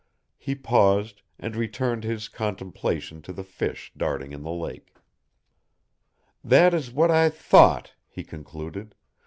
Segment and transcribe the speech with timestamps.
[0.39, 4.95] He paused, and returned his contemplation to the fish darting in the lake.
[6.43, 8.95] "That is what I thought," he concluded.